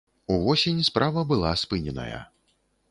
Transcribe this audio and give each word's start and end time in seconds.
Увосень 0.25 0.81
справа 0.87 1.23
была 1.33 1.55
спыненая. 1.67 2.21